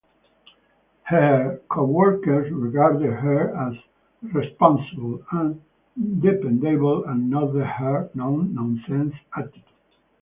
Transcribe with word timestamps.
Her 1.03 1.61
co-workers 1.69 2.51
regarded 2.51 3.03
her 3.13 3.55
as 3.55 3.75
responsible 4.33 5.23
and 5.31 5.61
dependable, 6.19 7.03
and 7.05 7.29
noted 7.29 7.67
her 7.67 8.09
"no-nonsense" 8.15 9.13
attitude. 9.37 9.61